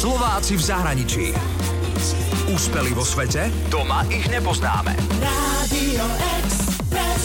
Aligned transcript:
Slováci 0.00 0.56
v 0.56 0.64
zahraničí. 0.64 1.24
Úspeli 2.48 2.96
vo 2.96 3.04
svete? 3.04 3.52
Doma 3.68 4.00
ich 4.08 4.24
nepoznáme. 4.32 4.96
Radio 5.20 6.04
Express. 6.40 7.24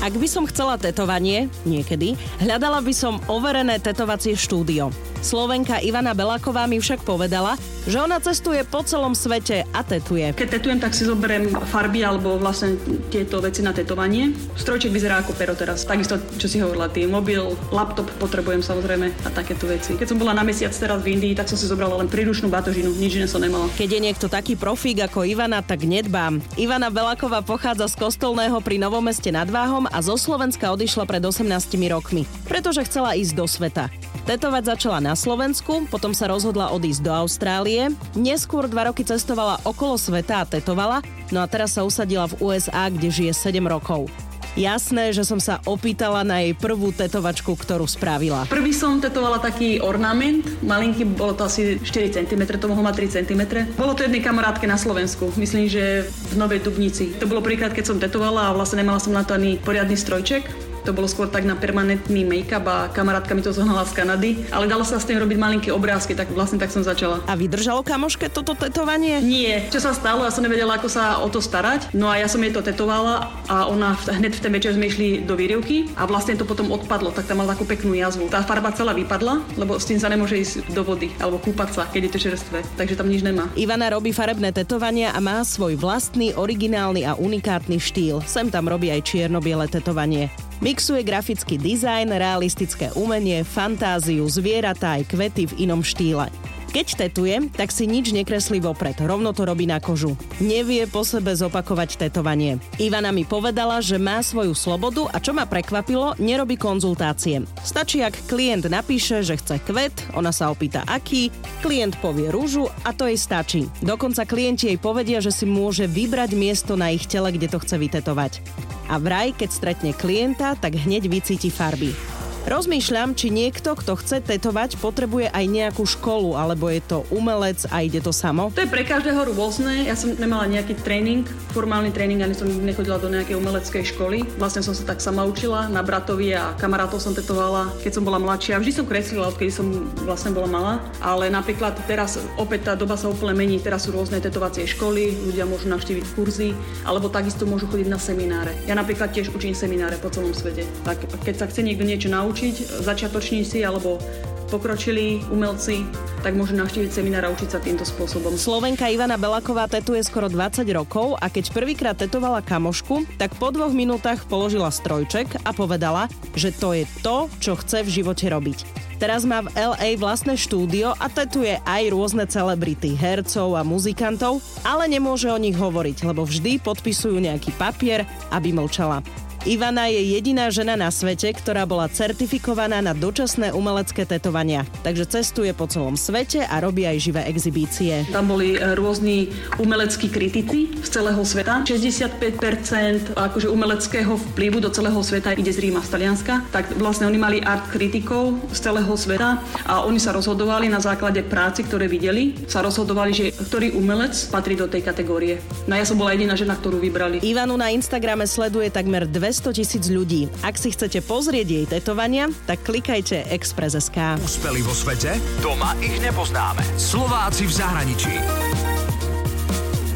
Ak 0.00 0.16
by 0.16 0.24
som 0.24 0.48
chcela 0.48 0.80
tetovanie, 0.80 1.52
niekedy, 1.68 2.16
hľadala 2.40 2.80
by 2.80 2.96
som 2.96 3.20
overené 3.28 3.76
tetovacie 3.76 4.40
štúdio. 4.40 4.88
Slovenka 5.24 5.80
Ivana 5.80 6.12
Belaková 6.12 6.68
mi 6.68 6.76
však 6.76 7.00
povedala, 7.00 7.56
že 7.88 7.96
ona 7.96 8.20
cestuje 8.20 8.60
po 8.68 8.84
celom 8.84 9.16
svete 9.16 9.64
a 9.72 9.80
tetuje. 9.80 10.36
Keď 10.36 10.60
tetujem, 10.60 10.76
tak 10.76 10.92
si 10.92 11.08
zoberiem 11.08 11.48
farby 11.72 12.04
alebo 12.04 12.36
vlastne 12.36 12.76
tieto 13.08 13.40
veci 13.40 13.64
na 13.64 13.72
tetovanie. 13.72 14.36
Strojček 14.52 14.92
vyzerá 14.92 15.24
ako 15.24 15.32
pero 15.32 15.56
teraz. 15.56 15.88
Takisto, 15.88 16.20
čo 16.36 16.44
si 16.44 16.60
hovorila, 16.60 16.92
tý 16.92 17.08
mobil, 17.08 17.40
laptop 17.72 18.04
potrebujem 18.20 18.60
samozrejme 18.60 19.16
a 19.24 19.28
takéto 19.32 19.64
veci. 19.64 19.96
Keď 19.96 20.12
som 20.12 20.20
bola 20.20 20.36
na 20.36 20.44
mesiac 20.44 20.76
teraz 20.76 21.00
v 21.00 21.16
Indii, 21.16 21.32
tak 21.32 21.48
som 21.48 21.56
si 21.56 21.64
zobrala 21.64 21.96
len 22.04 22.08
príručnú 22.12 22.52
batožinu, 22.52 22.92
nič 22.92 23.16
iné 23.16 23.24
som 23.24 23.40
nemala. 23.40 23.72
Keď 23.80 23.88
je 23.96 24.04
niekto 24.04 24.28
taký 24.28 24.60
profík 24.60 25.08
ako 25.08 25.24
Ivana, 25.24 25.64
tak 25.64 25.88
nedbám. 25.88 26.44
Ivana 26.60 26.92
Belaková 26.92 27.40
pochádza 27.40 27.88
z 27.88 27.96
Kostolného 27.96 28.60
pri 28.60 28.76
Novom 28.76 29.00
meste 29.00 29.32
nad 29.32 29.48
Váhom 29.48 29.88
a 29.88 29.98
zo 30.04 30.20
Slovenska 30.20 30.68
odišla 30.68 31.08
pred 31.08 31.24
18 31.24 31.48
rokmi, 31.88 32.28
pretože 32.44 32.84
chcela 32.84 33.16
ísť 33.16 33.32
do 33.32 33.48
sveta. 33.48 33.88
Tetovať 34.24 34.76
začala 34.76 35.04
na 35.04 35.13
Slovensku, 35.14 35.88
potom 35.88 36.12
sa 36.12 36.30
rozhodla 36.30 36.70
odísť 36.74 37.02
do 37.06 37.12
Austrálie, 37.14 37.90
neskôr 38.14 38.68
dva 38.70 38.92
roky 38.92 39.02
cestovala 39.02 39.62
okolo 39.64 39.98
sveta 39.98 40.42
a 40.42 40.48
tetovala, 40.48 41.00
no 41.32 41.40
a 41.40 41.46
teraz 41.48 41.74
sa 41.74 41.86
usadila 41.86 42.30
v 42.30 42.38
USA, 42.42 42.92
kde 42.92 43.08
žije 43.10 43.32
7 43.32 43.64
rokov. 43.66 44.10
Jasné, 44.54 45.10
že 45.10 45.26
som 45.26 45.42
sa 45.42 45.58
opýtala 45.66 46.22
na 46.22 46.38
jej 46.38 46.54
prvú 46.54 46.94
tetovačku, 46.94 47.58
ktorú 47.58 47.90
spravila. 47.90 48.46
Prvý 48.46 48.70
som 48.70 49.02
tetovala 49.02 49.42
taký 49.42 49.82
ornament, 49.82 50.46
malinký, 50.62 51.02
bolo 51.10 51.34
to 51.34 51.50
asi 51.50 51.82
4 51.82 52.14
cm, 52.14 52.42
to 52.62 52.70
mohlo 52.70 52.86
mať 52.86 53.18
3 53.18 53.18
cm. 53.18 53.42
Bolo 53.74 53.98
to 53.98 54.06
jednej 54.06 54.22
kamarátke 54.22 54.70
na 54.70 54.78
Slovensku, 54.78 55.34
myslím, 55.34 55.66
že 55.66 56.06
v 56.06 56.34
Novej 56.38 56.62
Dubnici. 56.62 57.10
To 57.18 57.26
bolo 57.26 57.42
prvýkrát, 57.42 57.74
keď 57.74 57.84
som 57.84 57.98
tetovala 57.98 58.50
a 58.50 58.54
vlastne 58.54 58.78
nemala 58.78 59.02
som 59.02 59.10
na 59.10 59.26
to 59.26 59.34
ani 59.34 59.58
poriadny 59.58 59.98
strojček, 59.98 60.46
to 60.84 60.92
bolo 60.92 61.08
skôr 61.08 61.26
tak 61.32 61.48
na 61.48 61.56
permanentný 61.56 62.22
make-up 62.28 62.64
a 62.68 62.92
kamarátka 62.92 63.32
mi 63.32 63.40
to 63.40 63.56
zohnala 63.56 63.88
z 63.88 63.96
Kanady, 63.96 64.30
ale 64.52 64.68
dalo 64.68 64.84
sa 64.84 65.00
s 65.00 65.08
tým 65.08 65.16
robiť 65.16 65.38
malinké 65.40 65.70
obrázky, 65.72 66.12
tak 66.12 66.28
vlastne 66.30 66.60
tak 66.60 66.68
som 66.68 66.84
začala. 66.84 67.24
A 67.24 67.32
vydržalo 67.34 67.80
kamoške 67.80 68.28
toto 68.28 68.52
tetovanie? 68.52 69.24
Nie, 69.24 69.64
čo 69.72 69.80
sa 69.80 69.96
stalo, 69.96 70.28
ja 70.28 70.32
som 70.32 70.44
nevedela, 70.44 70.76
ako 70.76 70.88
sa 70.92 71.24
o 71.24 71.28
to 71.32 71.40
starať. 71.40 71.90
No 71.96 72.12
a 72.12 72.20
ja 72.20 72.28
som 72.28 72.38
jej 72.44 72.52
to 72.52 72.60
tetovala 72.60 73.32
a 73.48 73.64
ona 73.66 73.96
hneď 73.96 74.36
v 74.36 74.42
ten 74.44 74.52
večer 74.52 74.76
sme 74.76 74.92
išli 74.92 75.24
do 75.24 75.34
výrivky 75.34 75.88
a 75.96 76.04
vlastne 76.04 76.36
to 76.36 76.44
potom 76.44 76.68
odpadlo, 76.68 77.08
tak 77.10 77.24
tam 77.24 77.40
mala 77.40 77.56
takú 77.56 77.64
peknú 77.64 77.96
jazvu. 77.96 78.28
Tá 78.28 78.44
farba 78.44 78.68
celá 78.76 78.92
vypadla, 78.92 79.40
lebo 79.56 79.80
s 79.80 79.88
tým 79.88 79.96
sa 79.96 80.12
nemôže 80.12 80.36
ísť 80.36 80.68
do 80.76 80.84
vody 80.84 81.08
alebo 81.16 81.40
kúpať 81.40 81.68
sa, 81.72 81.82
keď 81.88 82.00
je 82.04 82.12
to 82.12 82.22
čerstvé, 82.28 82.58
takže 82.76 83.00
tam 83.00 83.08
nič 83.08 83.24
nemá. 83.24 83.48
Ivana 83.56 83.88
robí 83.88 84.12
farebné 84.12 84.52
tetovania 84.52 85.16
a 85.16 85.18
má 85.24 85.40
svoj 85.40 85.80
vlastný, 85.80 86.36
originálny 86.36 87.08
a 87.08 87.16
unikátny 87.16 87.80
štýl. 87.80 88.20
Sem 88.28 88.52
tam 88.52 88.68
robí 88.68 88.92
aj 88.92 89.00
čierno-biele 89.08 89.64
tetovanie. 89.70 90.28
Mixuje 90.62 91.02
grafický 91.02 91.58
dizajn, 91.58 92.14
realistické 92.14 92.94
umenie, 92.94 93.42
fantáziu, 93.42 94.22
zvieratá 94.30 95.00
aj 95.00 95.10
kvety 95.10 95.50
v 95.50 95.66
inom 95.66 95.82
štýle. 95.82 96.30
Keď 96.74 97.06
tetuje, 97.06 97.54
tak 97.54 97.70
si 97.70 97.86
nič 97.86 98.10
nekreslí 98.10 98.58
vopred, 98.58 98.98
rovno 98.98 99.30
to 99.30 99.46
robí 99.46 99.62
na 99.62 99.78
kožu. 99.78 100.18
Nevie 100.42 100.90
po 100.90 101.06
sebe 101.06 101.30
zopakovať 101.30 102.02
tetovanie. 102.02 102.58
Ivana 102.82 103.14
mi 103.14 103.22
povedala, 103.22 103.78
že 103.78 103.94
má 103.94 104.18
svoju 104.18 104.58
slobodu 104.58 105.06
a 105.14 105.22
čo 105.22 105.30
ma 105.30 105.46
prekvapilo, 105.46 106.18
nerobí 106.18 106.58
konzultácie. 106.58 107.46
Stačí, 107.62 108.02
ak 108.02 108.26
klient 108.26 108.66
napíše, 108.66 109.22
že 109.22 109.38
chce 109.38 109.62
kvet, 109.62 109.94
ona 110.18 110.34
sa 110.34 110.50
opýta 110.50 110.82
aký, 110.90 111.30
klient 111.62 111.94
povie 112.02 112.34
rúžu 112.34 112.66
a 112.82 112.90
to 112.90 113.06
jej 113.06 113.22
stačí. 113.22 113.70
Dokonca 113.78 114.26
klienti 114.26 114.74
jej 114.74 114.78
povedia, 114.82 115.22
že 115.22 115.30
si 115.30 115.46
môže 115.46 115.86
vybrať 115.86 116.34
miesto 116.34 116.74
na 116.74 116.90
ich 116.90 117.06
tele, 117.06 117.30
kde 117.30 117.54
to 117.54 117.62
chce 117.62 117.78
vytetovať. 117.78 118.42
A 118.90 118.98
vraj, 118.98 119.30
keď 119.30 119.50
stretne 119.54 119.92
klienta, 119.94 120.58
tak 120.58 120.74
hneď 120.74 121.06
vycíti 121.06 121.54
farby. 121.54 122.13
Rozmýšľam, 122.44 123.16
či 123.16 123.32
niekto, 123.32 123.72
kto 123.72 123.96
chce 123.96 124.20
tetovať, 124.20 124.76
potrebuje 124.76 125.32
aj 125.32 125.44
nejakú 125.48 125.88
školu, 125.88 126.36
alebo 126.36 126.68
je 126.68 126.84
to 126.84 127.00
umelec 127.08 127.64
a 127.72 127.80
ide 127.80 128.04
to 128.04 128.12
samo. 128.12 128.52
To 128.52 128.60
je 128.60 128.68
pre 128.68 128.84
každého 128.84 129.32
rôzne. 129.32 129.88
Ja 129.88 129.96
som 129.96 130.12
nemala 130.12 130.44
nejaký 130.52 130.76
tréning, 130.84 131.24
formálny 131.56 131.88
tréning, 131.88 132.20
ani 132.20 132.36
som 132.36 132.44
nechodila 132.44 133.00
do 133.00 133.08
nejakej 133.08 133.40
umeleckej 133.40 133.96
školy. 133.96 134.28
Vlastne 134.36 134.60
som 134.60 134.76
sa 134.76 134.84
tak 134.92 135.00
sama 135.00 135.24
učila, 135.24 135.72
na 135.72 135.80
bratovi 135.80 136.36
a 136.36 136.52
kamarátov 136.60 137.00
som 137.00 137.16
tetovala, 137.16 137.72
keď 137.80 137.96
som 137.96 138.04
bola 138.04 138.20
mladšia. 138.20 138.60
Vždy 138.60 138.72
som 138.76 138.84
kreslila, 138.84 139.32
odkedy 139.32 139.48
som 139.48 139.88
vlastne 140.04 140.36
bola 140.36 140.44
malá, 140.44 140.74
ale 141.00 141.32
napríklad 141.32 141.80
teraz 141.88 142.20
opäť 142.36 142.68
tá 142.68 142.72
doba 142.76 143.00
sa 143.00 143.08
úplne 143.08 143.40
mení, 143.40 143.56
teraz 143.56 143.88
sú 143.88 143.96
rôzne 143.96 144.20
tetovacie 144.20 144.68
školy, 144.68 145.32
ľudia 145.32 145.48
môžu 145.48 145.72
navštíviť 145.72 146.04
kurzy, 146.12 146.52
alebo 146.84 147.08
takisto 147.08 147.48
môžu 147.48 147.72
chodiť 147.72 147.88
na 147.88 147.96
semináre. 147.96 148.52
Ja 148.68 148.76
napríklad 148.76 149.16
tiež 149.16 149.32
učím 149.32 149.56
semináre 149.56 149.96
po 149.96 150.12
celom 150.12 150.36
svete. 150.36 150.68
Tak 150.84 151.08
keď 151.24 151.34
sa 151.40 151.48
chce 151.48 151.64
niekto 151.64 151.88
niečo 151.88 152.12
naučiť, 152.12 152.33
naučiť 152.34 152.82
začiatočníci 152.82 153.62
alebo 153.62 154.02
pokročilí 154.50 155.22
umelci, 155.30 155.86
tak 156.26 156.34
môžu 156.34 156.58
navštíviť 156.58 156.90
seminár 156.90 157.30
a 157.30 157.30
učiť 157.30 157.46
sa 157.46 157.62
týmto 157.62 157.86
spôsobom. 157.86 158.34
Slovenka 158.34 158.90
Ivana 158.90 159.14
Belaková 159.14 159.70
tetuje 159.70 160.02
skoro 160.02 160.26
20 160.26 160.66
rokov 160.74 161.14
a 161.22 161.30
keď 161.30 161.54
prvýkrát 161.54 161.94
tetovala 161.94 162.42
kamošku, 162.42 163.06
tak 163.22 163.38
po 163.38 163.54
dvoch 163.54 163.70
minútach 163.70 164.26
položila 164.26 164.74
strojček 164.74 165.46
a 165.46 165.54
povedala, 165.54 166.10
že 166.34 166.50
to 166.50 166.74
je 166.74 166.90
to, 167.06 167.30
čo 167.38 167.54
chce 167.54 167.86
v 167.86 168.02
živote 168.02 168.26
robiť. 168.26 168.66
Teraz 168.98 169.22
má 169.22 169.46
v 169.46 169.54
LA 169.54 169.94
vlastné 169.94 170.34
štúdio 170.34 170.90
a 170.98 171.06
tetuje 171.06 171.62
aj 171.62 171.82
rôzne 171.94 172.26
celebrity, 172.26 172.98
hercov 172.98 173.54
a 173.54 173.62
muzikantov, 173.62 174.42
ale 174.66 174.90
nemôže 174.90 175.30
o 175.30 175.38
nich 175.38 175.54
hovoriť, 175.54 176.02
lebo 176.02 176.26
vždy 176.26 176.58
podpisujú 176.58 177.14
nejaký 177.22 177.54
papier, 177.54 178.02
aby 178.34 178.50
mlčala. 178.50 179.06
Ivana 179.44 179.92
je 179.92 180.00
jediná 180.16 180.48
žena 180.48 180.72
na 180.72 180.88
svete, 180.88 181.28
ktorá 181.28 181.68
bola 181.68 181.84
certifikovaná 181.92 182.80
na 182.80 182.96
dočasné 182.96 183.52
umelecké 183.52 184.08
tetovania. 184.08 184.64
Takže 184.80 185.04
cestuje 185.04 185.52
po 185.52 185.68
celom 185.68 186.00
svete 186.00 186.48
a 186.48 186.64
robí 186.64 186.88
aj 186.88 186.96
živé 186.96 187.28
exibície. 187.28 188.08
Tam 188.08 188.24
boli 188.24 188.56
e, 188.56 188.72
rôzni 188.72 189.28
umeleckí 189.60 190.08
kritici 190.08 190.72
z 190.80 190.88
celého 190.88 191.20
sveta. 191.20 191.60
65% 191.68 193.12
akože 193.12 193.52
umeleckého 193.52 194.16
vplyvu 194.32 194.64
do 194.64 194.72
celého 194.72 194.96
sveta 195.04 195.36
ide 195.36 195.52
z 195.52 195.60
Ríma, 195.60 195.84
z 195.84 195.92
Talianska. 195.92 196.40
Tak 196.48 196.80
vlastne 196.80 197.04
oni 197.04 197.20
mali 197.20 197.36
art 197.44 197.68
kritikov 197.68 198.40
z 198.48 198.64
celého 198.64 198.96
sveta 198.96 199.44
a 199.68 199.84
oni 199.84 200.00
sa 200.00 200.16
rozhodovali 200.16 200.72
na 200.72 200.80
základe 200.80 201.20
práci, 201.20 201.68
ktoré 201.68 201.84
videli, 201.84 202.32
sa 202.48 202.64
rozhodovali, 202.64 203.12
že 203.12 203.36
ktorý 203.36 203.76
umelec 203.76 204.16
patrí 204.32 204.56
do 204.56 204.72
tej 204.72 204.80
kategórie. 204.80 205.36
No 205.68 205.76
ja 205.76 205.84
som 205.84 206.00
bola 206.00 206.16
jediná 206.16 206.32
žena, 206.32 206.56
ktorú 206.56 206.80
vybrali. 206.80 207.20
Ivanu 207.20 207.60
na 207.60 207.68
Instagrame 207.68 208.24
sleduje 208.24 208.72
takmer 208.72 209.04
200 209.04 209.33
200 209.34 209.50
tisíc 209.50 209.84
ľudí. 209.90 210.30
Ak 210.46 210.54
si 210.54 210.70
chcete 210.70 211.02
pozrieť 211.02 211.46
jej 211.50 211.66
tetovania, 211.66 212.30
tak 212.46 212.62
klikajte 212.62 213.26
Express.sk. 213.34 214.22
Úspeli 214.22 214.62
vo 214.62 214.70
svete? 214.70 215.18
Doma 215.42 215.74
ich 215.82 215.98
nepoznáme. 215.98 216.62
Slováci 216.78 217.50
v 217.50 217.52
zahraničí. 217.58 218.14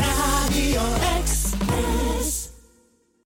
Radio 0.00 0.82